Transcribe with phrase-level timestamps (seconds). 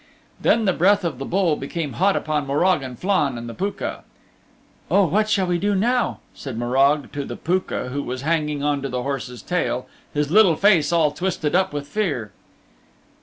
[0.41, 4.03] Then the breath of the Bull became hot upon Morag and Flann and the Pooka.
[4.89, 8.81] "Oh, what shall we do now?" said Morag to the Pooka who was hanging on
[8.81, 12.31] to the horse's tail, his little face all twisted up with fear.